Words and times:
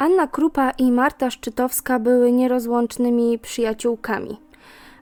Anna 0.00 0.26
Krupa 0.26 0.70
i 0.70 0.92
Marta 0.92 1.30
Szczytowska 1.30 1.98
były 1.98 2.32
nierozłącznymi 2.32 3.38
przyjaciółkami. 3.38 4.40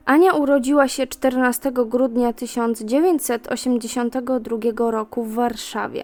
Ania 0.05 0.33
urodziła 0.33 0.87
się 0.87 1.07
14 1.07 1.71
grudnia 1.71 2.33
1982 2.33 4.91
roku 4.91 5.23
w 5.23 5.33
Warszawie. 5.33 6.03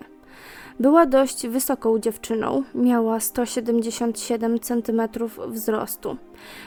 Była 0.80 1.06
dość 1.06 1.48
wysoką 1.48 2.00
dziewczyną, 2.00 2.64
miała 2.76 3.20
177 3.20 4.60
cm 4.60 5.02
wzrostu. 5.48 6.18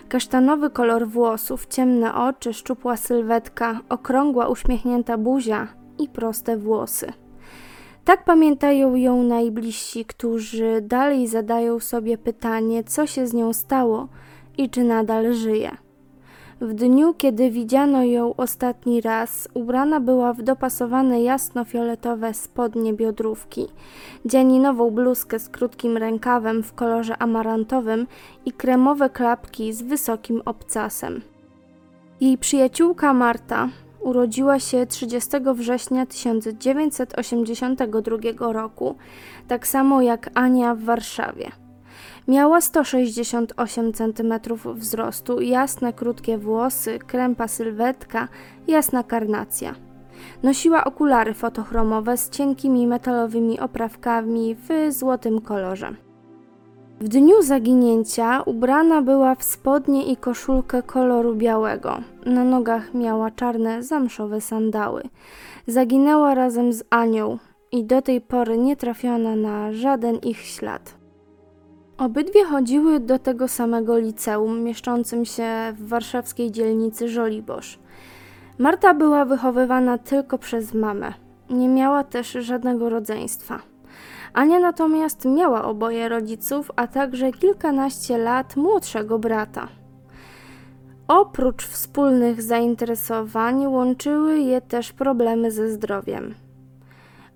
Kasztanowy 0.09 0.71
kolor 0.71 1.09
włosów, 1.09 1.67
ciemne 1.67 2.15
oczy, 2.15 2.55
szczupła 2.55 2.97
sylwetka, 2.97 3.81
okrągła 3.89 4.49
uśmiechnięta 4.49 5.19
buzia 5.19 5.69
i 5.99 6.09
proste 6.09 6.57
włosy. 6.57 7.13
Tak 8.09 8.25
pamiętają 8.25 8.95
ją 8.95 9.23
najbliżsi, 9.23 10.05
którzy 10.05 10.81
dalej 10.83 11.27
zadają 11.27 11.81
sobie 11.81 12.19
pytanie, 12.19 12.85
co 12.85 13.07
się 13.07 13.27
z 13.27 13.35
nią 13.35 13.53
stało 13.53 14.09
i 14.59 14.71
czy 14.71 14.85
nadal 14.85 15.35
żyje. 15.35 15.77
W 16.61 16.75
dniu, 16.75 17.15
kiedy 17.15 17.51
widziano 17.51 18.05
ją 18.05 18.37
ostatni 18.37 19.01
raz, 19.01 19.49
ubrana 19.55 20.01
była 20.01 20.33
w 20.33 20.43
dopasowane 20.43 21.23
jasno-fioletowe 21.23 22.35
spodnie 22.35 22.93
biodrówki, 22.93 23.67
dzianinową 24.25 24.91
bluzkę 24.91 25.39
z 25.39 25.49
krótkim 25.49 25.97
rękawem 25.97 26.63
w 26.63 26.75
kolorze 26.75 27.19
amarantowym 27.19 28.07
i 28.45 28.53
kremowe 28.53 29.11
klapki 29.11 29.73
z 29.73 29.83
wysokim 29.83 30.43
obcasem. 30.45 31.21
Jej 32.21 32.39
przyjaciółka 32.39 33.15
Marta 33.15 33.69
urodziła 34.01 34.59
się 34.59 34.87
30 34.87 35.31
września 35.55 36.07
1982 36.07 38.53
roku, 38.53 38.97
tak 39.49 39.67
samo 39.67 40.03
jak 40.03 40.31
Ania 40.35 40.75
w 40.75 40.83
Warszawie. 40.83 41.53
Miała 42.29 42.61
168 42.61 43.93
cm 43.93 44.35
wzrostu, 44.75 45.41
jasne 45.41 45.93
krótkie 45.93 46.39
włosy, 46.39 46.99
krępa 46.99 47.49
sylwetka, 47.49 48.29
jasna 48.67 49.03
karnacja. 49.03 49.75
Nosiła 50.43 50.85
okulary 50.85 51.35
fotochromowe 51.35 52.17
z 52.17 52.31
cienkimi 52.31 52.87
metalowymi 52.87 53.61
oprawkami 53.61 54.55
w 54.55 54.93
złotym 54.93 55.41
kolorze. 55.41 56.08
W 57.01 57.09
dniu 57.09 57.43
zaginięcia 57.43 58.43
ubrana 58.43 59.03
była 59.03 59.35
w 59.35 59.43
spodnie 59.43 60.07
i 60.07 60.17
koszulkę 60.17 60.83
koloru 60.83 61.35
białego. 61.35 61.99
Na 62.27 62.45
nogach 62.45 62.95
miała 62.95 63.31
czarne 63.31 63.83
zamszowe 63.83 64.41
sandały. 64.41 65.03
Zaginęła 65.67 66.35
razem 66.35 66.73
z 66.73 66.85
Anią 66.91 67.39
i 67.73 67.85
do 67.85 68.03
tej 68.03 68.21
pory 68.21 68.59
nie 68.59 68.77
trafiono 68.77 69.37
na 69.37 69.73
żaden 69.73 70.17
ich 70.17 70.39
ślad. 70.39 70.95
Obydwie 71.99 72.45
chodziły 72.45 73.01
do 73.01 73.19
tego 73.19 73.49
samego 73.49 73.99
liceum, 73.99 74.63
mieszczącym 74.63 75.25
się 75.25 75.75
w 75.77 75.89
warszawskiej 75.89 76.51
dzielnicy 76.51 77.09
Żoliborz. 77.09 77.79
Marta 78.59 78.95
była 78.95 79.25
wychowywana 79.25 79.99
tylko 79.99 80.39
przez 80.39 80.75
mamę. 80.75 81.13
Nie 81.51 81.69
miała 81.69 82.05
też 82.05 82.33
żadnego 82.33 82.89
rodzeństwa. 82.89 83.59
Ania 84.33 84.59
natomiast 84.59 85.25
miała 85.25 85.65
oboje 85.65 86.09
rodziców, 86.09 86.71
a 86.77 86.87
także 86.87 87.33
kilkanaście 87.33 88.19
lat 88.19 88.57
młodszego 88.57 89.19
brata. 89.19 89.69
Oprócz 91.09 91.67
wspólnych 91.67 92.43
zainteresowań 92.43 93.67
łączyły 93.67 94.39
je 94.39 94.61
też 94.61 94.93
problemy 94.93 95.51
ze 95.51 95.71
zdrowiem. 95.71 96.35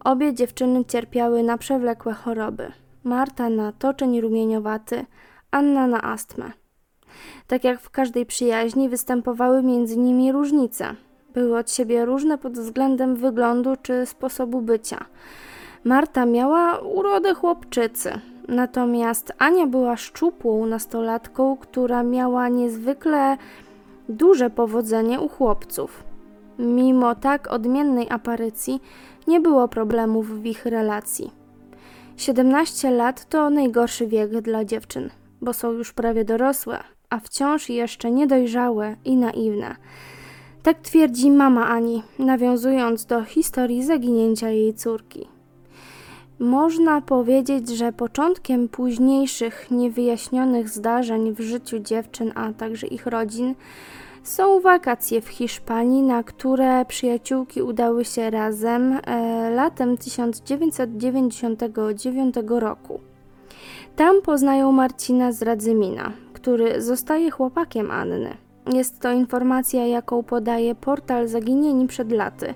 Obie 0.04 0.34
dziewczyny 0.34 0.84
cierpiały 0.84 1.42
na 1.42 1.58
przewlekłe 1.58 2.12
choroby. 2.12 2.72
Marta 3.04 3.50
na 3.50 3.72
toczeń 3.72 4.20
rumieniowaty, 4.20 5.06
Anna 5.50 5.86
na 5.86 6.02
astmę. 6.02 6.52
Tak 7.46 7.64
jak 7.64 7.80
w 7.80 7.90
każdej 7.90 8.26
przyjaźni 8.26 8.88
występowały 8.88 9.62
między 9.62 9.98
nimi 9.98 10.32
różnice. 10.32 10.94
Były 11.34 11.58
od 11.58 11.70
siebie 11.70 12.04
różne 12.04 12.38
pod 12.38 12.52
względem 12.52 13.16
wyglądu 13.16 13.76
czy 13.82 14.06
sposobu 14.06 14.60
bycia. 14.60 15.04
Marta 15.84 16.26
miała 16.26 16.78
urodę 16.78 17.34
chłopczycy, 17.34 18.12
natomiast 18.48 19.32
Ania 19.38 19.66
była 19.66 19.97
szczupłą 19.97 20.66
nastolatką, 20.66 21.56
która 21.56 22.03
miała 22.03 22.48
niezwykle 22.48 23.37
duże 24.09 24.50
powodzenie 24.50 25.20
u 25.20 25.28
chłopców. 25.28 26.04
Mimo 26.59 27.15
tak 27.15 27.53
odmiennej 27.53 28.06
aparycji, 28.10 28.81
nie 29.26 29.41
było 29.41 29.69
problemów 29.69 30.43
w 30.43 30.47
ich 30.47 30.66
relacji. 30.66 31.31
17 32.16 32.91
lat 32.91 33.28
to 33.28 33.50
najgorszy 33.50 34.06
wiek 34.06 34.41
dla 34.41 34.64
dziewczyn, 34.64 35.10
bo 35.41 35.53
są 35.53 35.72
już 35.72 35.93
prawie 35.93 36.25
dorosłe, 36.25 36.78
a 37.10 37.19
wciąż 37.19 37.69
jeszcze 37.69 38.10
niedojrzałe 38.10 38.97
i 39.04 39.16
naiwne. 39.16 39.76
Tak 40.62 40.81
twierdzi 40.81 41.31
mama 41.31 41.69
Ani, 41.69 42.03
nawiązując 42.19 43.06
do 43.06 43.25
historii 43.25 43.84
zaginięcia 43.84 44.50
jej 44.50 44.75
córki. 44.75 45.31
Można 46.42 47.00
powiedzieć, 47.00 47.69
że 47.69 47.92
początkiem 47.92 48.69
późniejszych 48.69 49.70
niewyjaśnionych 49.70 50.69
zdarzeń 50.69 51.34
w 51.34 51.41
życiu 51.41 51.78
dziewczyn, 51.78 52.32
a 52.34 52.53
także 52.53 52.86
ich 52.86 53.06
rodzin, 53.06 53.54
są 54.22 54.60
wakacje 54.60 55.20
w 55.20 55.28
Hiszpanii, 55.28 56.02
na 56.02 56.22
które 56.22 56.84
przyjaciółki 56.84 57.62
udały 57.62 58.04
się 58.04 58.31
razem 58.31 58.92
e, 58.92 59.00
latem 59.50 59.97
1999 59.97 62.34
roku. 62.48 63.00
Tam 63.97 64.22
poznają 64.22 64.72
Marcina 64.72 65.32
z 65.32 65.42
Radzymina, 65.42 66.12
który 66.32 66.82
zostaje 66.82 67.31
chłopakiem 67.31 67.91
Anny. 67.91 68.36
Jest 68.67 69.00
to 69.00 69.12
informacja, 69.12 69.87
jaką 69.87 70.23
podaje 70.23 70.75
portal 70.75 71.28
Zaginieni 71.28 71.87
przed 71.87 72.12
laty. 72.12 72.55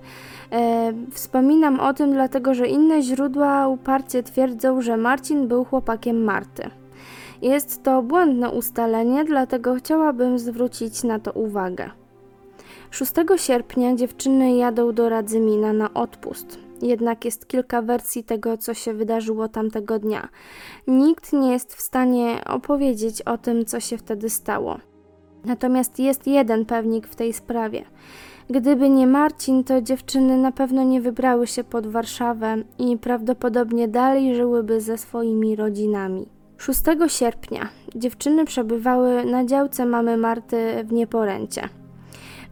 E, 0.52 0.92
wspominam 1.10 1.80
o 1.80 1.94
tym, 1.94 2.12
dlatego 2.12 2.54
że 2.54 2.68
inne 2.68 3.02
źródła 3.02 3.68
uparcie 3.68 4.22
twierdzą, 4.22 4.82
że 4.82 4.96
Marcin 4.96 5.48
był 5.48 5.64
chłopakiem 5.64 6.24
Marty. 6.24 6.70
Jest 7.42 7.82
to 7.82 8.02
błędne 8.02 8.50
ustalenie, 8.50 9.24
dlatego 9.24 9.74
chciałabym 9.74 10.38
zwrócić 10.38 11.04
na 11.04 11.18
to 11.18 11.32
uwagę. 11.32 11.90
6 12.90 13.12
sierpnia 13.36 13.94
dziewczyny 13.94 14.56
jadą 14.56 14.92
do 14.92 15.08
Radzymina 15.08 15.72
na 15.72 15.94
odpust. 15.94 16.58
Jednak 16.82 17.24
jest 17.24 17.48
kilka 17.48 17.82
wersji 17.82 18.24
tego, 18.24 18.58
co 18.58 18.74
się 18.74 18.94
wydarzyło 18.94 19.48
tamtego 19.48 19.98
dnia. 19.98 20.28
Nikt 20.86 21.32
nie 21.32 21.52
jest 21.52 21.74
w 21.74 21.80
stanie 21.80 22.40
opowiedzieć 22.46 23.22
o 23.22 23.38
tym, 23.38 23.64
co 23.64 23.80
się 23.80 23.98
wtedy 23.98 24.30
stało. 24.30 24.78
Natomiast 25.46 25.98
jest 25.98 26.26
jeden 26.26 26.64
pewnik 26.64 27.06
w 27.06 27.16
tej 27.16 27.32
sprawie. 27.32 27.84
Gdyby 28.50 28.90
nie 28.90 29.06
Marcin, 29.06 29.64
to 29.64 29.82
dziewczyny 29.82 30.36
na 30.36 30.52
pewno 30.52 30.82
nie 30.82 31.00
wybrały 31.00 31.46
się 31.46 31.64
pod 31.64 31.86
Warszawę 31.86 32.56
i 32.78 32.96
prawdopodobnie 32.96 33.88
dalej 33.88 34.34
żyłyby 34.34 34.80
ze 34.80 34.98
swoimi 34.98 35.56
rodzinami. 35.56 36.26
6 36.58 36.80
sierpnia 37.06 37.68
dziewczyny 37.94 38.44
przebywały 38.44 39.24
na 39.24 39.44
działce 39.44 39.86
mamy 39.86 40.16
Marty 40.16 40.84
w 40.84 40.92
Nieporęcie. 40.92 41.68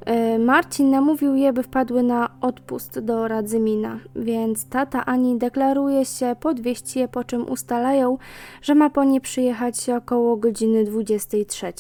E, 0.06 0.38
Marcin 0.38 0.91
namówił 0.91 1.34
je, 1.34 1.53
by 1.53 1.62
wpadły 1.62 2.03
na 2.03 2.31
odpust 2.41 2.99
do 2.99 3.28
Radzymina, 3.28 3.99
więc 4.16 4.69
tata 4.69 5.05
Ani 5.05 5.38
deklaruje 5.38 6.05
się 6.05 6.37
podwieźć 6.41 6.97
je, 6.97 7.09
po 7.09 7.25
czym 7.25 7.49
ustalają, 7.49 8.19
że 8.62 8.75
ma 8.75 8.91
po 8.91 9.05
nie 9.05 9.21
przyjechać 9.21 9.91
około 9.91 10.37
godziny 10.37 10.84
23. 10.84 11.72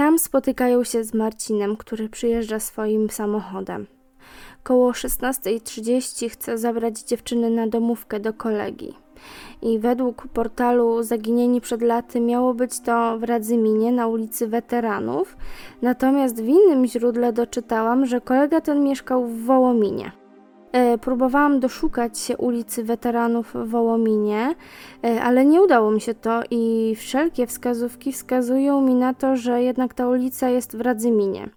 Tam 0.00 0.18
spotykają 0.18 0.84
się 0.84 1.04
z 1.04 1.14
Marcinem, 1.14 1.76
który 1.76 2.08
przyjeżdża 2.08 2.60
swoim 2.60 3.10
samochodem. 3.10 3.86
Koło 4.62 4.90
16.30 4.92 6.30
chce 6.30 6.58
zabrać 6.58 7.00
dziewczyny 7.00 7.50
na 7.50 7.66
domówkę 7.66 8.20
do 8.20 8.32
kolegi 8.32 8.94
i 9.62 9.78
według 9.78 10.28
portalu 10.28 11.02
Zaginieni 11.02 11.60
przed 11.60 11.82
laty 11.82 12.20
miało 12.20 12.54
być 12.54 12.80
to 12.80 13.18
w 13.18 13.22
Radzyminie 13.22 13.92
na 13.92 14.06
ulicy 14.06 14.46
Weteranów, 14.46 15.36
natomiast 15.82 16.42
w 16.42 16.48
innym 16.48 16.86
źródle 16.86 17.32
doczytałam, 17.32 18.06
że 18.06 18.20
kolega 18.20 18.60
ten 18.60 18.84
mieszkał 18.84 19.26
w 19.26 19.44
Wołominie. 19.44 20.19
E, 20.72 20.98
próbowałam 20.98 21.60
doszukać 21.60 22.18
się 22.18 22.36
ulicy 22.36 22.84
Weteranów 22.84 23.54
w 23.54 23.68
Wołominie, 23.68 24.54
e, 25.04 25.22
ale 25.22 25.44
nie 25.44 25.62
udało 25.62 25.90
mi 25.90 26.00
się 26.00 26.14
to 26.14 26.42
i 26.50 26.94
wszelkie 26.96 27.46
wskazówki 27.46 28.12
wskazują 28.12 28.80
mi 28.80 28.94
na 28.94 29.14
to, 29.14 29.36
że 29.36 29.62
jednak 29.62 29.94
ta 29.94 30.08
ulica 30.08 30.48
jest 30.48 30.76
w 30.76 30.80
Radzyminie. 30.80 31.48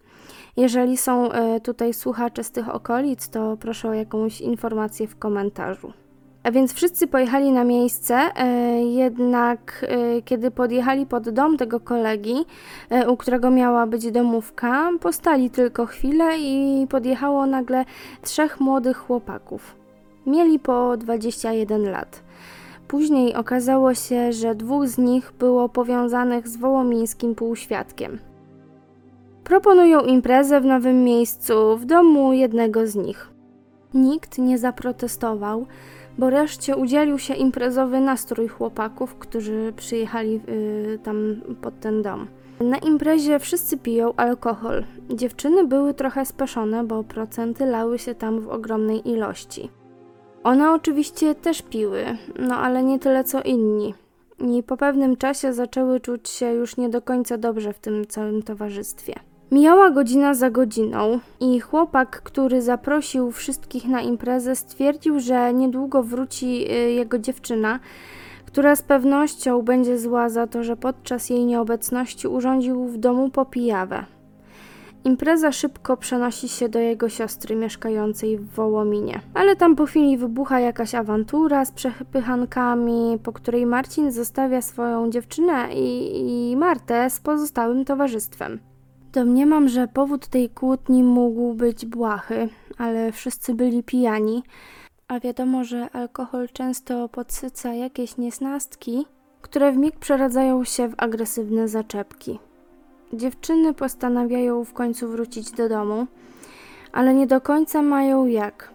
Jeżeli 0.58 0.98
są 0.98 1.32
e, 1.32 1.60
tutaj 1.60 1.94
słuchacze 1.94 2.44
z 2.44 2.52
tych 2.52 2.70
okolic, 2.70 3.30
to 3.30 3.58
proszę 3.58 3.90
o 3.90 3.94
jakąś 3.94 4.42
informację 4.42 5.08
w 5.08 5.20
komentarzu. 5.20 6.03
A 6.44 6.52
więc 6.52 6.74
wszyscy 6.74 7.08
pojechali 7.08 7.52
na 7.52 7.64
miejsce, 7.64 8.16
e, 8.16 8.48
jednak 8.84 9.86
e, 9.90 10.22
kiedy 10.22 10.52
podjechali 10.52 11.06
pod 11.06 11.30
dom 11.30 11.58
tego 11.58 11.80
kolegi, 11.80 12.36
e, 12.90 13.10
u 13.10 13.18
którego 13.18 13.52
miała 13.52 13.88
być 13.88 14.12
domówka, 14.12 14.90
postali 15.00 15.50
tylko 15.50 15.86
chwilę 15.86 16.40
i 16.40 16.88
podjechało 16.90 17.46
nagle 17.46 17.86
trzech 18.22 18.60
młodych 18.60 18.98
chłopaków. 18.98 19.76
Mieli 20.26 20.60
po 20.60 20.98
21 20.98 21.92
lat. 21.92 22.24
Później 22.88 23.36
okazało 23.36 23.94
się, 23.94 24.34
że 24.34 24.56
dwóch 24.56 24.88
z 24.88 24.98
nich 24.98 25.34
było 25.40 25.70
powiązanych 25.70 26.48
z 26.48 26.58
wołomińskim 26.58 27.36
półświadkiem. 27.36 28.20
Proponują 29.44 30.02
imprezę 30.02 30.62
w 30.62 30.66
nowym 30.66 31.04
miejscu, 31.04 31.78
w 31.78 31.86
domu 31.86 32.34
jednego 32.34 32.88
z 32.88 32.96
nich. 32.96 33.30
Nikt 33.94 34.38
nie 34.38 34.58
zaprotestował, 34.58 35.66
bo 36.18 36.30
reszcie 36.30 36.76
udzielił 36.76 37.20
się 37.20 37.34
imprezowy 37.34 38.00
nastrój 38.00 38.48
chłopaków, 38.48 39.16
którzy 39.16 39.74
przyjechali 39.76 40.42
y, 40.50 41.00
tam 41.04 41.42
pod 41.62 41.80
ten 41.80 42.02
dom. 42.02 42.28
Na 42.60 42.78
imprezie 42.78 43.40
wszyscy 43.40 43.78
piją 43.78 44.14
alkohol. 44.16 44.84
Dziewczyny 45.10 45.68
były 45.68 45.94
trochę 45.94 46.26
speszone, 46.26 46.84
bo 46.84 47.04
procenty 47.04 47.66
lały 47.66 48.00
się 48.00 48.16
tam 48.16 48.40
w 48.40 48.50
ogromnej 48.50 49.10
ilości. 49.10 49.70
One 50.44 50.72
oczywiście 50.72 51.36
też 51.36 51.62
piły, 51.62 52.06
no 52.40 52.56
ale 52.56 52.84
nie 52.84 53.00
tyle 53.00 53.24
co 53.24 53.42
inni. 53.42 53.94
I 54.40 54.64
po 54.64 54.78
pewnym 54.78 55.18
czasie 55.18 55.54
zaczęły 55.54 56.00
czuć 56.00 56.30
się 56.30 56.54
już 56.54 56.78
nie 56.78 56.90
do 56.90 57.02
końca 57.02 57.38
dobrze 57.38 57.74
w 57.74 57.80
tym 57.80 58.08
całym 58.08 58.44
towarzystwie. 58.44 59.14
Mijała 59.54 59.92
godzina 59.92 60.34
za 60.34 60.50
godziną 60.50 61.20
i 61.40 61.60
chłopak, 61.60 62.22
który 62.22 62.62
zaprosił 62.62 63.32
wszystkich 63.32 63.88
na 63.88 64.02
imprezę, 64.02 64.56
stwierdził, 64.56 65.20
że 65.20 65.54
niedługo 65.54 66.04
wróci 66.04 66.72
y, 66.72 66.92
jego 66.92 67.20
dziewczyna, 67.20 67.80
która 68.46 68.76
z 68.76 68.82
pewnością 68.82 69.62
będzie 69.62 70.00
zła 70.00 70.30
za 70.30 70.48
to, 70.48 70.64
że 70.64 70.78
podczas 70.78 71.30
jej 71.30 71.46
nieobecności 71.46 72.28
urządził 72.28 72.88
w 72.88 72.98
domu 72.98 73.30
popijawę. 73.30 74.06
Impreza 75.04 75.52
szybko 75.52 75.98
przenosi 75.98 76.50
się 76.50 76.70
do 76.70 76.80
jego 76.80 77.10
siostry 77.10 77.56
mieszkającej 77.56 78.38
w 78.38 78.50
Wołominie. 78.50 79.22
Ale 79.34 79.56
tam 79.56 79.76
po 79.76 79.86
chwili 79.86 80.18
wybucha 80.18 80.60
jakaś 80.60 80.96
awantura 80.96 81.66
z 81.66 81.72
przepychankami, 81.72 83.20
po 83.24 83.34
której 83.34 83.66
Marcin 83.66 84.12
zostawia 84.12 84.62
swoją 84.62 85.10
dziewczynę 85.10 85.74
i, 85.74 86.52
i 86.52 86.58
Martę 86.58 87.10
z 87.10 87.20
pozostałym 87.20 87.86
towarzystwem. 87.86 88.73
Domniemam, 89.14 89.70
że 89.70 89.88
powód 89.88 90.28
tej 90.28 90.50
kłótni 90.50 91.04
mógł 91.04 91.54
być 91.54 91.86
błahy, 91.86 92.50
ale 92.78 93.12
wszyscy 93.12 93.54
byli 93.54 93.84
pijani, 93.84 94.44
a 95.08 95.20
wiadomo, 95.20 95.64
że 95.64 95.90
alkohol 95.90 96.50
często 96.54 97.10
podsyca 97.10 97.74
jakieś 97.74 98.18
niesnastki, 98.18 99.06
które 99.42 99.72
w 99.72 99.78
mig 99.78 100.00
przeradzają 100.00 100.64
się 100.64 100.90
w 100.90 100.94
agresywne 100.98 101.68
zaczepki. 101.68 102.40
Dziewczyny 103.14 103.74
postanawiają 103.74 104.64
w 104.64 104.74
końcu 104.74 105.08
wrócić 105.08 105.52
do 105.52 105.70
domu, 105.70 106.08
ale 106.92 107.14
nie 107.14 107.28
do 107.28 107.42
końca 107.42 107.82
mają 107.82 108.26
jak. 108.26 108.74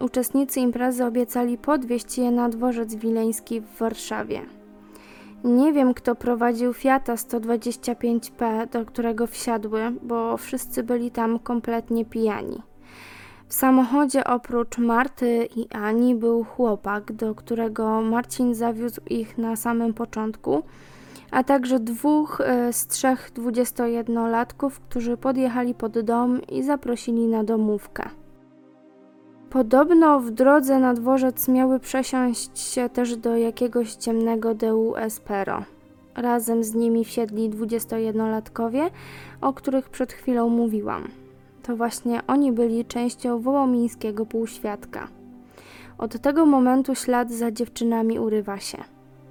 Uczestnicy 0.00 0.60
imprezy 0.60 1.04
obiecali 1.04 1.58
podwieźć 1.58 2.18
je 2.18 2.30
na 2.30 2.48
dworzec 2.48 2.94
wileński 2.94 3.60
w 3.60 3.78
Warszawie. 3.78 4.59
Nie 5.44 5.72
wiem, 5.72 5.94
kto 5.94 6.14
prowadził 6.14 6.72
Fiata 6.72 7.14
125P, 7.14 8.68
do 8.68 8.84
którego 8.84 9.26
wsiadły, 9.26 9.92
bo 10.02 10.36
wszyscy 10.36 10.82
byli 10.82 11.10
tam 11.10 11.38
kompletnie 11.38 12.04
pijani. 12.04 12.62
W 13.48 13.54
samochodzie 13.54 14.24
oprócz 14.24 14.78
Marty 14.78 15.48
i 15.56 15.68
Ani 15.72 16.14
był 16.14 16.44
chłopak, 16.44 17.12
do 17.12 17.34
którego 17.34 18.00
Marcin 18.02 18.54
zawiózł 18.54 19.00
ich 19.10 19.38
na 19.38 19.56
samym 19.56 19.94
początku, 19.94 20.62
a 21.30 21.44
także 21.44 21.80
dwóch 21.80 22.40
e, 22.40 22.72
z 22.72 22.86
trzech 22.86 23.32
21-latków, 23.34 24.70
którzy 24.88 25.16
podjechali 25.16 25.74
pod 25.74 26.00
dom 26.00 26.40
i 26.42 26.62
zaprosili 26.62 27.26
na 27.26 27.44
domówkę. 27.44 28.19
Podobno 29.50 30.20
w 30.20 30.30
drodze 30.30 30.78
na 30.78 30.94
dworzec 30.94 31.48
miały 31.48 31.80
przesiąść 31.80 32.58
się 32.58 32.88
też 32.88 33.16
do 33.16 33.36
jakiegoś 33.36 33.94
ciemnego 33.94 34.54
DU 34.54 34.96
Espero. 34.96 35.62
Razem 36.16 36.64
z 36.64 36.74
nimi 36.74 37.04
wsiedli 37.04 37.50
21-latkowie, 37.50 38.90
o 39.40 39.52
których 39.52 39.88
przed 39.88 40.12
chwilą 40.12 40.48
mówiłam. 40.48 41.08
To 41.62 41.76
właśnie 41.76 42.20
oni 42.26 42.52
byli 42.52 42.84
częścią 42.84 43.40
wołomińskiego 43.40 44.26
półświadka. 44.26 45.08
Od 45.98 46.20
tego 46.20 46.46
momentu 46.46 46.94
ślad 46.94 47.32
za 47.32 47.50
dziewczynami 47.50 48.18
urywa 48.18 48.58
się. 48.58 48.78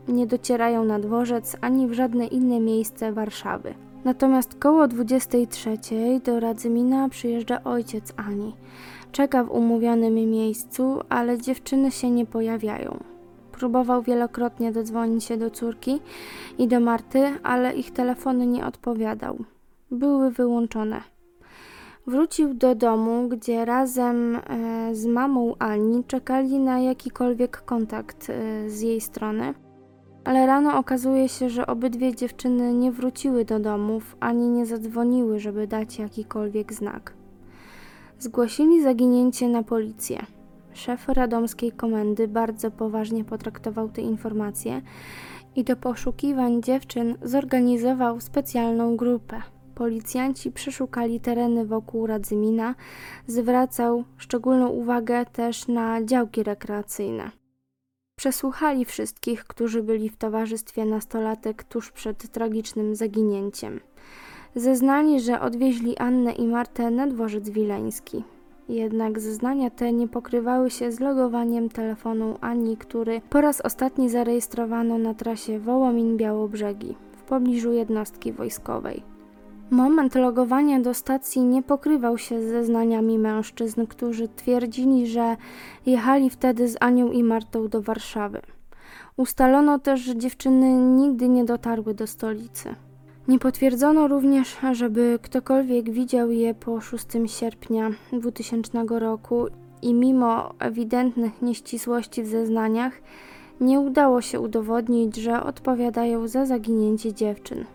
Nie 0.07 0.27
docierają 0.27 0.85
na 0.85 0.99
dworzec 0.99 1.57
ani 1.61 1.87
w 1.87 1.93
żadne 1.93 2.27
inne 2.27 2.59
miejsce 2.59 3.11
Warszawy. 3.13 3.73
Natomiast 4.05 4.55
koło 4.55 4.87
23 4.87 5.77
do 6.25 6.39
Radzymina 6.39 7.09
przyjeżdża 7.09 7.63
ojciec 7.63 8.13
Ani. 8.17 8.53
Czeka 9.11 9.43
w 9.43 9.51
umówionym 9.51 10.13
miejscu, 10.13 10.99
ale 11.09 11.37
dziewczyny 11.37 11.91
się 11.91 12.11
nie 12.11 12.25
pojawiają. 12.25 13.03
Próbował 13.51 14.01
wielokrotnie 14.01 14.71
dodzwonić 14.71 15.23
się 15.23 15.37
do 15.37 15.49
córki 15.49 15.99
i 16.57 16.67
do 16.67 16.79
Marty, 16.79 17.23
ale 17.43 17.73
ich 17.73 17.91
telefony 17.91 18.47
nie 18.47 18.65
odpowiadał. 18.65 19.37
Były 19.91 20.31
wyłączone. 20.31 21.01
Wrócił 22.07 22.53
do 22.53 22.75
domu, 22.75 23.27
gdzie 23.29 23.65
razem 23.65 24.35
e, 24.35 24.39
z 24.95 25.05
mamą 25.05 25.55
Ani 25.59 26.03
czekali 26.03 26.59
na 26.59 26.79
jakikolwiek 26.79 27.61
kontakt 27.61 28.29
e, 28.29 28.69
z 28.69 28.81
jej 28.81 29.01
strony. 29.01 29.53
Ale 30.23 30.45
rano 30.45 30.77
okazuje 30.77 31.29
się, 31.29 31.49
że 31.49 31.67
obydwie 31.67 32.15
dziewczyny 32.15 32.73
nie 32.73 32.91
wróciły 32.91 33.45
do 33.45 33.59
domów 33.59 34.17
ani 34.19 34.49
nie 34.49 34.65
zadzwoniły, 34.65 35.39
żeby 35.39 35.67
dać 35.67 35.99
jakikolwiek 35.99 36.73
znak. 36.73 37.18
Zgłosili 38.19 38.83
zaginięcie 38.83 39.49
na 39.49 39.63
policję. 39.63 40.25
Szef 40.73 41.09
radomskiej 41.09 41.71
komendy 41.71 42.27
bardzo 42.27 42.71
poważnie 42.71 43.25
potraktował 43.25 43.89
te 43.89 44.01
informacje 44.01 44.81
i 45.55 45.63
do 45.63 45.75
poszukiwań 45.75 46.63
dziewczyn 46.63 47.15
zorganizował 47.21 48.21
specjalną 48.21 48.97
grupę. 48.97 49.41
Policjanci 49.75 50.51
przeszukali 50.51 51.19
tereny 51.19 51.65
wokół 51.65 52.07
Radzymina, 52.07 52.75
zwracał 53.27 54.03
szczególną 54.17 54.67
uwagę 54.67 55.25
też 55.25 55.67
na 55.67 56.05
działki 56.05 56.43
rekreacyjne. 56.43 57.31
Przesłuchali 58.15 58.85
wszystkich, 58.85 59.43
którzy 59.43 59.83
byli 59.83 60.09
w 60.09 60.17
towarzystwie 60.17 60.85
nastolatek 60.85 61.63
tuż 61.63 61.91
przed 61.91 62.31
tragicznym 62.31 62.95
zaginięciem. 62.95 63.79
Zeznali, 64.55 65.19
że 65.19 65.41
odwieźli 65.41 65.97
Annę 65.97 66.31
i 66.31 66.47
Martę 66.47 66.91
na 66.91 67.07
dworzec 67.07 67.49
wileński. 67.49 68.23
Jednak 68.69 69.19
zeznania 69.19 69.69
te 69.69 69.93
nie 69.93 70.07
pokrywały 70.07 70.69
się 70.69 70.91
z 70.91 70.99
logowaniem 70.99 71.69
telefonu 71.69 72.37
Ani, 72.41 72.77
który 72.77 73.21
po 73.29 73.41
raz 73.41 73.61
ostatni 73.61 74.09
zarejestrowano 74.09 74.97
na 74.97 75.13
trasie 75.13 75.59
Wołomin-Białobrzegi 75.59 76.95
w 77.11 77.23
pobliżu 77.23 77.71
jednostki 77.71 78.31
wojskowej. 78.31 79.03
Moment 79.71 80.15
logowania 80.15 80.79
do 80.79 80.93
stacji 80.93 81.41
nie 81.41 81.63
pokrywał 81.63 82.17
się 82.17 82.41
z 82.41 82.49
zeznaniami 82.49 83.19
mężczyzn, 83.19 83.85
którzy 83.85 84.27
twierdzili, 84.27 85.07
że 85.07 85.37
jechali 85.85 86.29
wtedy 86.29 86.67
z 86.67 86.77
Anią 86.79 87.11
i 87.11 87.23
Martą 87.23 87.67
do 87.67 87.81
Warszawy. 87.81 88.41
Ustalono 89.17 89.79
też, 89.79 89.99
że 89.99 90.17
dziewczyny 90.17 90.73
nigdy 90.73 91.29
nie 91.29 91.45
dotarły 91.45 91.93
do 91.93 92.07
stolicy. 92.07 92.75
Nie 93.29 93.39
potwierdzono 93.39 94.07
również, 94.07 94.57
żeby 94.71 95.19
ktokolwiek 95.21 95.91
widział 95.91 96.31
je 96.31 96.53
po 96.53 96.81
6 96.81 97.05
sierpnia 97.25 97.89
2000 98.13 98.85
roku 98.89 99.47
i 99.81 99.93
mimo 99.93 100.53
ewidentnych 100.59 101.41
nieścisłości 101.41 102.23
w 102.23 102.27
zeznaniach, 102.27 102.93
nie 103.61 103.79
udało 103.79 104.21
się 104.21 104.39
udowodnić, 104.39 105.15
że 105.15 105.43
odpowiadają 105.43 106.27
za 106.27 106.45
zaginięcie 106.45 107.13
dziewczyn. 107.13 107.65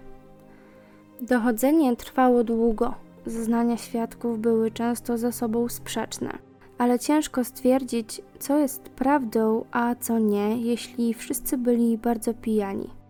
Dochodzenie 1.20 1.96
trwało 1.96 2.44
długo. 2.44 2.94
Zeznania 3.26 3.76
świadków 3.76 4.38
były 4.38 4.70
często 4.70 5.18
ze 5.18 5.32
sobą 5.32 5.68
sprzeczne, 5.68 6.38
ale 6.78 6.98
ciężko 6.98 7.44
stwierdzić, 7.44 8.22
co 8.38 8.58
jest 8.58 8.82
prawdą, 8.82 9.64
a 9.72 9.94
co 9.94 10.18
nie, 10.18 10.56
jeśli 10.56 11.14
wszyscy 11.14 11.58
byli 11.58 11.98
bardzo 11.98 12.34
pijani. 12.34 13.03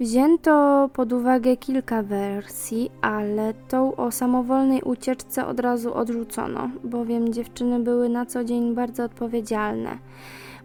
Wzięto 0.00 0.88
pod 0.92 1.12
uwagę 1.12 1.56
kilka 1.56 2.02
wersji, 2.02 2.90
ale 3.02 3.54
tą 3.54 3.96
o 3.96 4.10
samowolnej 4.10 4.82
ucieczce 4.82 5.46
od 5.46 5.60
razu 5.60 5.94
odrzucono, 5.94 6.70
bowiem 6.84 7.32
dziewczyny 7.32 7.80
były 7.80 8.08
na 8.08 8.26
co 8.26 8.44
dzień 8.44 8.74
bardzo 8.74 9.04
odpowiedzialne. 9.04 9.98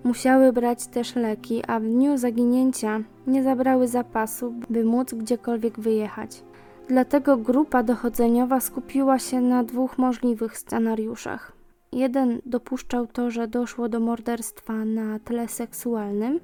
Musiały 0.04 0.54
brać 0.54 0.88
też 0.88 1.16
leki, 1.16 1.64
a 1.68 1.80
w 1.80 1.84
dniu 1.84 2.18
zaginięcia 2.18 3.00
nie 3.28 3.44
zabrały 3.44 3.88
zapasu, 3.88 4.54
by 4.70 4.86
móc 4.86 5.14
gdziekolwiek 5.14 5.80
wyjechać. 5.80 6.44
Dlatego 6.88 7.38
grupa 7.38 7.84
dochodzeniowa 7.84 8.60
skupiła 8.60 9.20
się 9.20 9.42
na 9.42 9.64
dwóch 9.64 9.98
możliwych 9.98 10.58
scenariuszach. 10.58 11.52
Jeden 11.92 12.42
dopuszczał 12.46 13.08
to, 13.08 13.32
że 13.32 13.48
doszło 13.48 13.90
do 13.90 14.00
morderstwa 14.00 14.74
na 14.74 15.20
tle 15.20 15.48
seksualnym, 15.48 16.40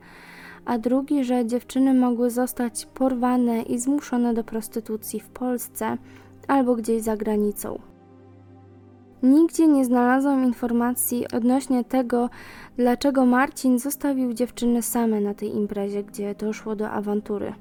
a 0.65 0.77
drugi, 0.77 1.23
że 1.23 1.45
dziewczyny 1.45 1.93
mogły 1.93 2.29
zostać 2.29 2.85
porwane 2.85 3.61
i 3.61 3.79
zmuszone 3.79 4.33
do 4.33 4.43
prostytucji 4.43 5.19
w 5.19 5.29
Polsce 5.29 5.97
albo 6.47 6.75
gdzieś 6.75 7.01
za 7.01 7.17
granicą. 7.17 7.79
Nigdzie 9.23 9.67
nie 9.67 9.85
znalazłam 9.85 10.43
informacji 10.43 11.25
odnośnie 11.33 11.83
tego, 11.83 12.29
dlaczego 12.77 13.25
Marcin 13.25 13.79
zostawił 13.79 14.33
dziewczyny 14.33 14.81
same 14.81 15.21
na 15.21 15.33
tej 15.33 15.55
imprezie, 15.55 16.03
gdzie 16.03 16.35
doszło 16.35 16.75
do 16.75 16.89
awantury. 16.89 17.53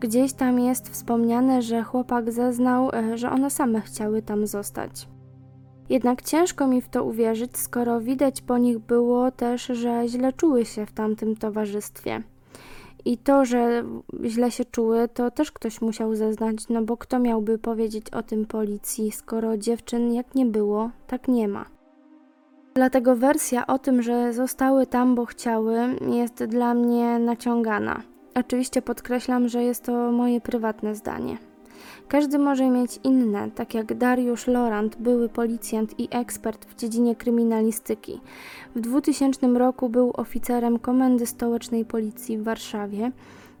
Gdzieś 0.00 0.32
tam 0.32 0.60
jest 0.60 0.88
wspomniane, 0.88 1.62
że 1.62 1.82
chłopak 1.82 2.32
zeznał, 2.32 2.90
e, 2.94 3.18
że 3.18 3.30
one 3.30 3.50
same 3.50 3.80
chciały 3.80 4.22
tam 4.22 4.46
zostać. 4.46 5.08
Jednak 5.90 6.22
ciężko 6.22 6.66
mi 6.66 6.80
w 6.80 6.88
to 6.88 7.04
uwierzyć, 7.04 7.58
skoro 7.58 8.00
widać 8.00 8.40
po 8.40 8.58
nich 8.58 8.78
było 8.78 9.30
też, 9.30 9.66
że 9.66 10.08
źle 10.08 10.32
czuły 10.32 10.64
się 10.64 10.86
w 10.86 10.92
tamtym 10.92 11.36
towarzystwie. 11.36 12.22
I 13.04 13.18
to, 13.18 13.44
że 13.44 13.84
źle 14.24 14.50
się 14.50 14.64
czuły, 14.64 15.08
to 15.08 15.30
też 15.30 15.52
ktoś 15.52 15.80
musiał 15.80 16.14
zeznać, 16.14 16.56
no 16.68 16.82
bo 16.82 16.96
kto 16.96 17.18
miałby 17.18 17.58
powiedzieć 17.58 18.10
o 18.10 18.22
tym 18.22 18.46
policji, 18.46 19.12
skoro 19.12 19.56
dziewczyn 19.56 20.12
jak 20.14 20.34
nie 20.34 20.46
było, 20.46 20.90
tak 21.06 21.28
nie 21.28 21.48
ma. 21.48 21.64
Dlatego 22.74 23.16
wersja 23.16 23.66
o 23.66 23.78
tym, 23.78 24.02
że 24.02 24.32
zostały 24.32 24.86
tam, 24.86 25.14
bo 25.14 25.26
chciały, 25.26 25.78
jest 26.10 26.44
dla 26.44 26.74
mnie 26.74 27.18
naciągana. 27.18 28.02
Oczywiście 28.34 28.82
podkreślam, 28.82 29.48
że 29.48 29.62
jest 29.62 29.84
to 29.84 30.12
moje 30.12 30.40
prywatne 30.40 30.94
zdanie. 30.94 31.49
Każdy 32.08 32.38
może 32.38 32.70
mieć 32.70 33.00
inne, 33.04 33.50
tak 33.50 33.74
jak 33.74 33.94
Dariusz 33.94 34.46
Lorant, 34.46 34.96
były 34.96 35.28
policjant 35.28 36.00
i 36.00 36.08
ekspert 36.10 36.64
w 36.64 36.76
dziedzinie 36.76 37.16
kryminalistyki. 37.16 38.20
W 38.76 38.80
2000 38.80 39.46
roku 39.46 39.88
był 39.88 40.12
oficerem 40.14 40.78
Komendy 40.78 41.26
Stołecznej 41.26 41.84
Policji 41.84 42.38
w 42.38 42.42
Warszawie 42.42 43.12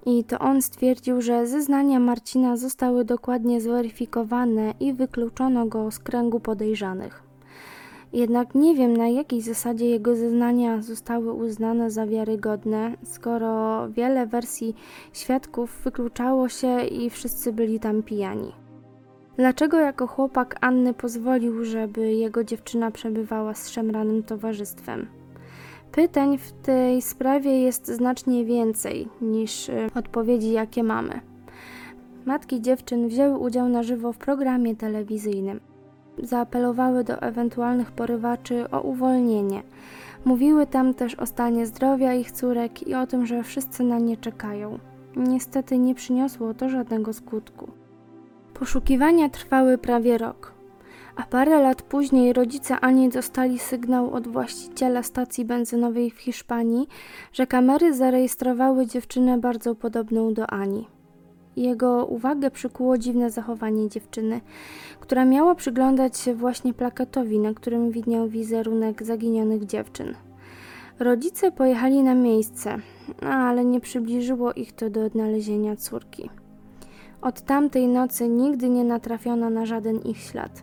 i 0.06 0.24
to 0.24 0.38
on 0.38 0.62
stwierdził, 0.62 1.20
że 1.20 1.46
zeznania 1.46 2.00
Marcina 2.00 2.56
zostały 2.56 3.04
dokładnie 3.04 3.60
zweryfikowane 3.60 4.74
i 4.80 4.92
wykluczono 4.92 5.66
go 5.66 5.90
z 5.90 5.98
kręgu 5.98 6.40
podejrzanych. 6.40 7.29
Jednak 8.12 8.54
nie 8.54 8.74
wiem, 8.74 8.96
na 8.96 9.08
jakiej 9.08 9.42
zasadzie 9.42 9.86
jego 9.86 10.16
zeznania 10.16 10.82
zostały 10.82 11.32
uznane 11.32 11.90
za 11.90 12.06
wiarygodne, 12.06 12.96
skoro 13.02 13.88
wiele 13.88 14.26
wersji 14.26 14.74
świadków 15.12 15.80
wykluczało 15.84 16.48
się 16.48 16.84
i 16.84 17.10
wszyscy 17.10 17.52
byli 17.52 17.80
tam 17.80 18.02
pijani. 18.02 18.52
Dlaczego 19.36 19.78
jako 19.78 20.06
chłopak 20.06 20.56
Anny 20.60 20.94
pozwolił, 20.94 21.64
żeby 21.64 22.14
jego 22.14 22.44
dziewczyna 22.44 22.90
przebywała 22.90 23.54
z 23.54 23.68
szemranym 23.68 24.22
towarzystwem? 24.22 25.06
Pytań 25.92 26.38
w 26.38 26.52
tej 26.52 27.02
sprawie 27.02 27.62
jest 27.62 27.86
znacznie 27.86 28.44
więcej 28.44 29.08
niż 29.20 29.68
y, 29.68 29.88
odpowiedzi, 29.94 30.52
jakie 30.52 30.82
mamy. 30.82 31.20
Matki 32.26 32.60
dziewczyn 32.60 33.08
wzięły 33.08 33.38
udział 33.38 33.68
na 33.68 33.82
żywo 33.82 34.12
w 34.12 34.18
programie 34.18 34.76
telewizyjnym 34.76 35.60
zaapelowały 36.22 37.04
do 37.04 37.22
ewentualnych 37.22 37.92
porywaczy 37.92 38.70
o 38.70 38.80
uwolnienie. 38.80 39.62
Mówiły 40.24 40.66
tam 40.66 40.94
też 40.94 41.14
o 41.14 41.26
stanie 41.26 41.66
zdrowia 41.66 42.14
ich 42.14 42.32
córek 42.32 42.88
i 42.88 42.94
o 42.94 43.06
tym, 43.06 43.26
że 43.26 43.42
wszyscy 43.42 43.82
na 43.84 43.98
nie 43.98 44.16
czekają. 44.16 44.78
Niestety 45.16 45.78
nie 45.78 45.94
przyniosło 45.94 46.54
to 46.54 46.68
żadnego 46.68 47.12
skutku. 47.12 47.70
Poszukiwania 48.54 49.28
trwały 49.28 49.78
prawie 49.78 50.18
rok, 50.18 50.52
a 51.16 51.22
parę 51.22 51.62
lat 51.62 51.82
później 51.82 52.32
rodzice 52.32 52.80
Ani 52.80 53.08
dostali 53.08 53.58
sygnał 53.58 54.14
od 54.14 54.28
właściciela 54.28 55.02
stacji 55.02 55.44
benzynowej 55.44 56.10
w 56.10 56.20
Hiszpanii, 56.20 56.88
że 57.32 57.46
kamery 57.46 57.94
zarejestrowały 57.94 58.86
dziewczynę 58.86 59.38
bardzo 59.38 59.74
podobną 59.74 60.34
do 60.34 60.50
Ani. 60.50 60.99
Jego 61.56 62.06
uwagę 62.06 62.50
przykuło 62.50 62.98
dziwne 62.98 63.30
zachowanie 63.30 63.88
dziewczyny, 63.88 64.40
która 65.00 65.24
miała 65.24 65.54
przyglądać 65.54 66.18
się 66.18 66.34
właśnie 66.34 66.74
plakatowi, 66.74 67.38
na 67.38 67.54
którym 67.54 67.90
widniał 67.90 68.28
wizerunek 68.28 69.02
zaginionych 69.02 69.66
dziewczyn. 69.66 70.14
Rodzice 70.98 71.52
pojechali 71.52 72.02
na 72.02 72.14
miejsce, 72.14 72.78
ale 73.20 73.64
nie 73.64 73.80
przybliżyło 73.80 74.52
ich 74.52 74.72
to 74.72 74.90
do 74.90 75.04
odnalezienia 75.04 75.76
córki. 75.76 76.30
Od 77.22 77.40
tamtej 77.40 77.88
nocy 77.88 78.28
nigdy 78.28 78.68
nie 78.68 78.84
natrafiono 78.84 79.50
na 79.50 79.66
żaden 79.66 79.98
ich 79.98 80.18
ślad. 80.18 80.62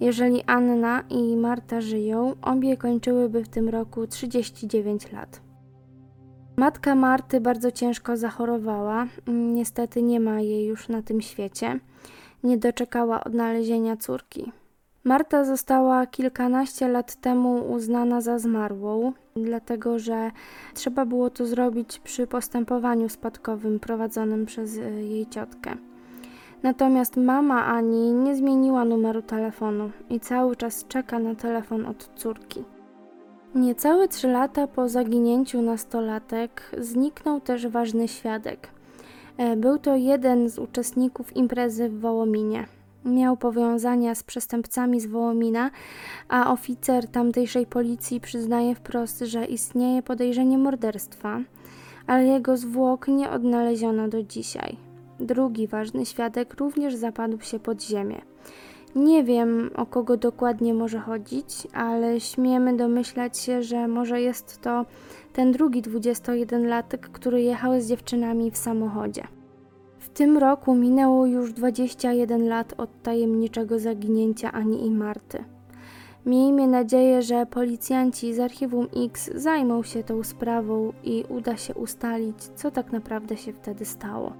Jeżeli 0.00 0.42
Anna 0.46 1.02
i 1.10 1.36
Marta 1.36 1.80
żyją, 1.80 2.34
obie 2.42 2.76
kończyłyby 2.76 3.44
w 3.44 3.48
tym 3.48 3.68
roku 3.68 4.06
39 4.06 5.12
lat. 5.12 5.47
Matka 6.58 6.94
Marty 6.94 7.40
bardzo 7.40 7.70
ciężko 7.72 8.16
zachorowała. 8.16 9.06
Niestety 9.26 10.02
nie 10.02 10.20
ma 10.20 10.40
jej 10.40 10.66
już 10.66 10.88
na 10.88 11.02
tym 11.02 11.20
świecie. 11.20 11.80
Nie 12.44 12.58
doczekała 12.58 13.24
odnalezienia 13.24 13.96
córki. 13.96 14.52
Marta 15.04 15.44
została 15.44 16.06
kilkanaście 16.06 16.88
lat 16.88 17.14
temu 17.14 17.72
uznana 17.72 18.20
za 18.20 18.38
zmarłą, 18.38 19.12
dlatego 19.36 19.98
że 19.98 20.30
trzeba 20.74 21.06
było 21.06 21.30
to 21.30 21.46
zrobić 21.46 21.98
przy 21.98 22.26
postępowaniu 22.26 23.08
spadkowym 23.08 23.80
prowadzonym 23.80 24.46
przez 24.46 24.78
e, 24.78 24.90
jej 24.90 25.26
ciotkę. 25.26 25.74
Natomiast 26.62 27.16
mama 27.16 27.66
Ani 27.66 28.12
nie 28.12 28.36
zmieniła 28.36 28.84
numeru 28.84 29.22
telefonu 29.22 29.90
i 30.10 30.20
cały 30.20 30.56
czas 30.56 30.84
czeka 30.88 31.18
na 31.18 31.34
telefon 31.34 31.86
od 31.86 32.10
córki. 32.14 32.64
Niecałe 33.58 34.08
trzy 34.08 34.28
lata 34.28 34.66
po 34.66 34.88
zaginięciu 34.88 35.62
nastolatek 35.62 36.70
zniknął 36.78 37.40
też 37.40 37.66
ważny 37.66 38.08
świadek. 38.08 38.68
E, 39.36 39.56
był 39.56 39.78
to 39.78 39.96
jeden 39.96 40.48
z 40.48 40.58
uczestników 40.58 41.36
imprezy 41.36 41.88
w 41.88 42.00
Wołominie. 42.00 42.66
Miał 43.04 43.36
powiązania 43.36 44.14
z 44.14 44.22
przestępcami 44.22 45.00
z 45.00 45.06
Wołomina, 45.06 45.70
a 46.28 46.52
oficer 46.52 47.08
tamtejszej 47.08 47.66
policji 47.66 48.20
przyznaje 48.20 48.74
wprost, 48.74 49.18
że 49.18 49.44
istnieje 49.44 50.02
podejrzenie 50.02 50.58
morderstwa, 50.58 51.40
ale 52.06 52.24
jego 52.24 52.56
zwłok 52.56 53.08
nie 53.08 53.30
odnaleziono 53.30 54.08
do 54.08 54.22
dzisiaj. 54.22 54.76
Drugi 55.20 55.66
ważny 55.66 56.06
świadek 56.06 56.54
również 56.54 56.94
zapadł 56.94 57.40
się 57.40 57.58
pod 57.58 57.82
ziemię. 57.82 58.22
Nie 58.94 59.24
wiem, 59.24 59.70
o 59.76 59.86
kogo 59.86 60.16
dokładnie 60.16 60.74
może 60.74 60.98
chodzić, 60.98 61.68
ale 61.72 62.20
śmiemy 62.20 62.76
domyślać 62.76 63.38
się, 63.38 63.62
że 63.62 63.88
może 63.88 64.20
jest 64.20 64.60
to 64.60 64.84
ten 65.32 65.52
drugi 65.52 65.82
21-latek, 65.82 66.98
który 66.98 67.42
jechał 67.42 67.80
z 67.80 67.88
dziewczynami 67.88 68.50
w 68.50 68.56
samochodzie. 68.56 69.22
W 69.98 70.08
tym 70.08 70.38
roku 70.38 70.74
minęło 70.74 71.26
już 71.26 71.52
21 71.52 72.48
lat 72.48 72.74
od 72.76 73.02
tajemniczego 73.02 73.78
zaginięcia 73.78 74.52
Ani 74.52 74.86
i 74.86 74.90
Marty. 74.90 75.44
Miejmy 76.26 76.66
nadzieję, 76.66 77.22
że 77.22 77.46
policjanci 77.46 78.34
z 78.34 78.40
archiwum 78.40 78.86
X 79.04 79.30
zajmą 79.34 79.82
się 79.82 80.04
tą 80.04 80.24
sprawą 80.24 80.92
i 81.04 81.24
uda 81.28 81.56
się 81.56 81.74
ustalić, 81.74 82.36
co 82.56 82.70
tak 82.70 82.92
naprawdę 82.92 83.36
się 83.36 83.52
wtedy 83.52 83.84
stało. 83.84 84.32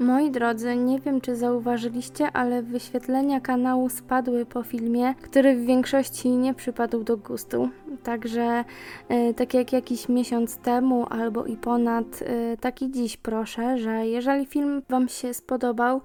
Moi 0.00 0.30
drodzy, 0.30 0.76
nie 0.76 1.00
wiem 1.00 1.20
czy 1.20 1.36
zauważyliście, 1.36 2.32
ale 2.32 2.62
wyświetlenia 2.62 3.40
kanału 3.40 3.88
spadły 3.88 4.46
po 4.46 4.62
filmie, 4.62 5.14
który 5.22 5.56
w 5.56 5.64
większości 5.64 6.28
nie 6.30 6.54
przypadł 6.54 7.04
do 7.04 7.16
gustu. 7.16 7.68
Także 8.02 8.64
e, 9.08 9.34
tak 9.34 9.54
jak 9.54 9.72
jakiś 9.72 10.08
miesiąc 10.08 10.56
temu 10.56 11.06
albo 11.10 11.44
i 11.44 11.56
ponad, 11.56 12.06
e, 12.22 12.56
tak 12.56 12.82
i 12.82 12.90
dziś 12.90 13.16
proszę, 13.16 13.78
że 13.78 14.06
jeżeli 14.06 14.46
film 14.46 14.82
Wam 14.88 15.08
się 15.08 15.34
spodobał, 15.34 16.00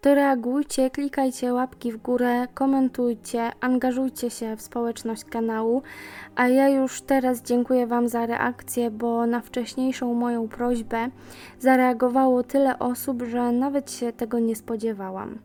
to 0.00 0.14
reagujcie, 0.14 0.90
klikajcie 0.90 1.52
łapki 1.52 1.92
w 1.92 1.96
górę, 1.96 2.48
komentujcie, 2.54 3.50
angażujcie 3.60 4.30
się 4.30 4.56
w 4.56 4.62
społeczność 4.62 5.24
kanału, 5.24 5.82
a 6.36 6.48
ja 6.48 6.68
już 6.68 7.00
teraz 7.00 7.42
dziękuję 7.42 7.86
Wam 7.86 8.08
za 8.08 8.26
reakcję, 8.26 8.90
bo 8.90 9.26
na 9.26 9.40
wcześniejszą 9.40 10.14
moją 10.14 10.48
prośbę 10.48 11.08
zareagowało 11.58 12.42
tyle 12.42 12.78
osób, 12.78 13.22
że 13.38 13.52
nawet 13.52 13.90
się 13.90 14.12
tego 14.12 14.38
nie 14.38 14.56
spodziewałam. 14.56 15.38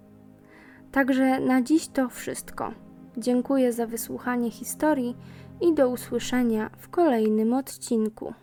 Także 0.91 1.39
na 1.39 1.61
dziś 1.61 1.87
to 1.87 2.09
wszystko. 2.09 2.71
Dziękuję 3.17 3.73
za 3.73 3.87
wysłuchanie 3.87 4.51
historii 4.51 5.15
i 5.61 5.73
do 5.73 5.89
usłyszenia 5.89 6.69
w 6.77 6.89
kolejnym 6.89 7.53
odcinku. 7.53 8.33